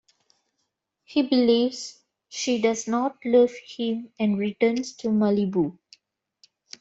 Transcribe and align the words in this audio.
He 1.03 1.21
believes 1.21 2.01
she 2.27 2.59
does 2.59 2.87
not 2.87 3.23
love 3.23 3.53
him 3.67 4.11
and 4.17 4.39
returns 4.39 4.93
to 4.93 5.09
Malibu. 5.09 5.77